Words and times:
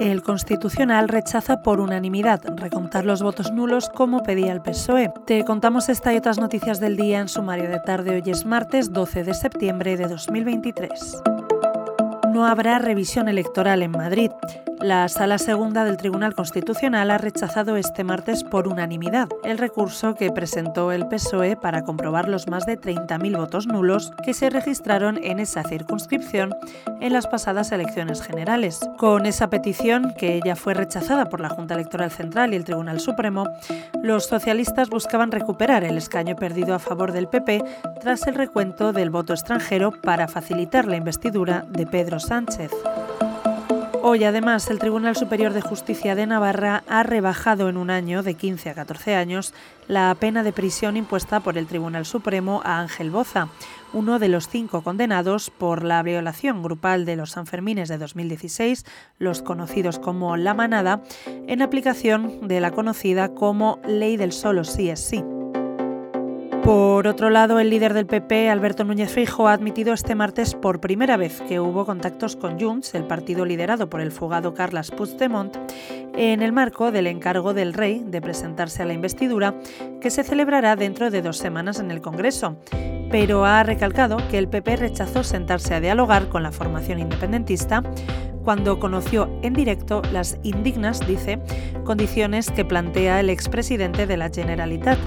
El 0.00 0.22
Constitucional 0.22 1.08
rechaza 1.08 1.60
por 1.60 1.78
unanimidad 1.78 2.40
recontar 2.56 3.04
los 3.04 3.22
votos 3.22 3.52
nulos 3.52 3.90
como 3.90 4.22
pedía 4.22 4.50
el 4.50 4.62
PSOE. 4.62 5.12
Te 5.26 5.44
contamos 5.44 5.90
esta 5.90 6.14
y 6.14 6.16
otras 6.16 6.38
noticias 6.38 6.80
del 6.80 6.96
día 6.96 7.20
en 7.20 7.28
sumario 7.28 7.68
de 7.68 7.80
tarde. 7.80 8.12
Hoy 8.12 8.30
es 8.30 8.46
martes 8.46 8.94
12 8.94 9.24
de 9.24 9.34
septiembre 9.34 9.98
de 9.98 10.08
2023. 10.08 11.22
No 12.32 12.46
habrá 12.46 12.78
revisión 12.78 13.28
electoral 13.28 13.82
en 13.82 13.90
Madrid. 13.90 14.30
La 14.82 15.06
Sala 15.10 15.36
Segunda 15.36 15.84
del 15.84 15.98
Tribunal 15.98 16.34
Constitucional 16.34 17.10
ha 17.10 17.18
rechazado 17.18 17.76
este 17.76 18.02
martes 18.02 18.44
por 18.44 18.66
unanimidad 18.66 19.28
el 19.44 19.58
recurso 19.58 20.14
que 20.14 20.32
presentó 20.32 20.90
el 20.90 21.06
PSOE 21.06 21.56
para 21.56 21.82
comprobar 21.82 22.28
los 22.30 22.48
más 22.48 22.64
de 22.64 22.80
30.000 22.80 23.36
votos 23.36 23.66
nulos 23.66 24.10
que 24.24 24.32
se 24.32 24.48
registraron 24.48 25.18
en 25.22 25.38
esa 25.38 25.64
circunscripción 25.64 26.54
en 27.02 27.12
las 27.12 27.26
pasadas 27.26 27.72
elecciones 27.72 28.22
generales. 28.22 28.80
Con 28.96 29.26
esa 29.26 29.50
petición, 29.50 30.14
que 30.16 30.40
ya 30.42 30.56
fue 30.56 30.72
rechazada 30.72 31.28
por 31.28 31.40
la 31.40 31.50
Junta 31.50 31.74
Electoral 31.74 32.10
Central 32.10 32.54
y 32.54 32.56
el 32.56 32.64
Tribunal 32.64 33.00
Supremo, 33.00 33.44
los 34.02 34.24
socialistas 34.24 34.88
buscaban 34.88 35.30
recuperar 35.30 35.84
el 35.84 35.98
escaño 35.98 36.36
perdido 36.36 36.74
a 36.74 36.78
favor 36.78 37.12
del 37.12 37.28
PP 37.28 37.62
tras 38.00 38.26
el 38.26 38.34
recuento 38.34 38.94
del 38.94 39.10
voto 39.10 39.34
extranjero 39.34 39.92
para 39.92 40.26
facilitar 40.26 40.86
la 40.86 40.96
investidura 40.96 41.66
de 41.68 41.86
Pedro 41.86 42.18
Sánchez. 42.18 42.70
Hoy, 44.02 44.24
además, 44.24 44.70
el 44.70 44.78
Tribunal 44.78 45.14
Superior 45.14 45.52
de 45.52 45.60
Justicia 45.60 46.14
de 46.14 46.26
Navarra 46.26 46.84
ha 46.88 47.02
rebajado 47.02 47.68
en 47.68 47.76
un 47.76 47.90
año, 47.90 48.22
de 48.22 48.32
15 48.32 48.70
a 48.70 48.74
14 48.74 49.14
años, 49.14 49.52
la 49.88 50.14
pena 50.18 50.42
de 50.42 50.52
prisión 50.52 50.96
impuesta 50.96 51.40
por 51.40 51.58
el 51.58 51.66
Tribunal 51.66 52.06
Supremo 52.06 52.62
a 52.64 52.80
Ángel 52.80 53.10
Boza, 53.10 53.48
uno 53.92 54.18
de 54.18 54.28
los 54.28 54.48
cinco 54.48 54.80
condenados 54.82 55.50
por 55.50 55.84
la 55.84 56.02
violación 56.02 56.62
grupal 56.62 57.04
de 57.04 57.16
los 57.16 57.32
Sanfermines 57.32 57.90
de 57.90 57.98
2016, 57.98 58.86
los 59.18 59.42
conocidos 59.42 59.98
como 59.98 60.38
La 60.38 60.54
Manada, 60.54 61.02
en 61.26 61.60
aplicación 61.60 62.48
de 62.48 62.60
la 62.60 62.70
conocida 62.70 63.34
como 63.34 63.80
Ley 63.86 64.16
del 64.16 64.32
Solo 64.32 64.64
sí 64.64 64.88
es 64.88 65.00
sí. 65.00 65.22
Por 66.64 67.06
otro 67.06 67.30
lado, 67.30 67.58
el 67.58 67.70
líder 67.70 67.94
del 67.94 68.06
PP, 68.06 68.50
Alberto 68.50 68.84
Núñez 68.84 69.10
Fijo, 69.10 69.48
ha 69.48 69.54
admitido 69.54 69.94
este 69.94 70.14
martes 70.14 70.54
por 70.54 70.80
primera 70.80 71.16
vez 71.16 71.40
que 71.48 71.58
hubo 71.58 71.86
contactos 71.86 72.36
con 72.36 72.60
Junts, 72.60 72.94
el 72.94 73.04
partido 73.04 73.46
liderado 73.46 73.88
por 73.88 74.02
el 74.02 74.12
fugado 74.12 74.52
Carles 74.52 74.90
Puigdemont, 74.90 75.56
en 76.14 76.42
el 76.42 76.52
marco 76.52 76.92
del 76.92 77.06
encargo 77.06 77.54
del 77.54 77.72
rey 77.72 78.04
de 78.06 78.20
presentarse 78.20 78.82
a 78.82 78.86
la 78.86 78.92
investidura, 78.92 79.54
que 80.02 80.10
se 80.10 80.22
celebrará 80.22 80.76
dentro 80.76 81.10
de 81.10 81.22
dos 81.22 81.38
semanas 81.38 81.80
en 81.80 81.90
el 81.90 82.02
Congreso. 82.02 82.56
Pero 83.10 83.46
ha 83.46 83.62
recalcado 83.62 84.18
que 84.30 84.38
el 84.38 84.48
PP 84.48 84.76
rechazó 84.76 85.24
sentarse 85.24 85.74
a 85.74 85.80
dialogar 85.80 86.28
con 86.28 86.42
la 86.42 86.52
formación 86.52 86.98
independentista 86.98 87.82
cuando 88.44 88.78
conoció 88.78 89.30
en 89.42 89.54
directo 89.54 90.02
las 90.12 90.38
indignas, 90.42 91.06
dice, 91.06 91.38
condiciones 91.84 92.50
que 92.50 92.64
plantea 92.64 93.20
el 93.20 93.30
expresidente 93.30 94.06
de 94.06 94.16
la 94.16 94.30
Generalitat. 94.30 94.98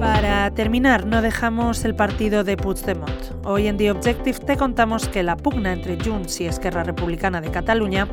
Para 0.00 0.48
terminar, 0.52 1.06
no 1.06 1.22
dejamos 1.22 1.84
el 1.84 1.96
partido 1.96 2.44
de 2.44 2.56
Puigdemont. 2.56 3.10
Hoy 3.44 3.66
en 3.66 3.76
The 3.76 3.90
Objective 3.90 4.38
te 4.38 4.56
contamos 4.56 5.08
que 5.08 5.24
la 5.24 5.36
pugna 5.36 5.72
entre 5.72 5.98
Junts 6.02 6.40
y 6.40 6.46
Esquerra 6.46 6.84
Republicana 6.84 7.40
de 7.40 7.50
Cataluña 7.50 8.06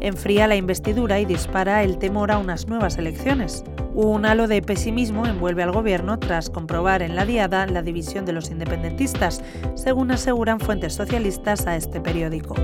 enfría 0.00 0.46
la 0.46 0.54
investidura 0.54 1.18
y 1.18 1.24
dispara 1.24 1.82
el 1.82 1.98
temor 1.98 2.30
a 2.30 2.38
unas 2.38 2.68
nuevas 2.68 2.96
elecciones. 2.96 3.64
Un 3.94 4.24
halo 4.24 4.46
de 4.46 4.62
pesimismo 4.62 5.26
envuelve 5.26 5.64
al 5.64 5.72
gobierno 5.72 6.18
tras 6.20 6.48
comprobar 6.48 7.02
en 7.02 7.16
la 7.16 7.26
diada 7.26 7.66
la 7.66 7.82
división 7.82 8.24
de 8.24 8.32
los 8.32 8.50
independentistas, 8.50 9.42
según 9.74 10.12
aseguran 10.12 10.60
fuentes 10.60 10.94
socialistas 10.94 11.66
a 11.66 11.74
este 11.74 12.00
periódico. 12.00 12.54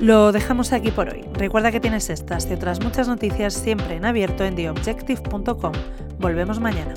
Lo 0.00 0.32
dejamos 0.32 0.72
aquí 0.72 0.90
por 0.90 1.10
hoy. 1.10 1.24
Recuerda 1.34 1.72
que 1.72 1.80
tienes 1.80 2.08
estas 2.08 2.48
y 2.50 2.54
otras 2.54 2.82
muchas 2.82 3.06
noticias 3.06 3.52
siempre 3.52 3.96
en 3.96 4.06
abierto 4.06 4.44
en 4.44 4.54
theobjective.com. 4.54 5.72
Volvemos 6.18 6.60
mañana. 6.60 6.94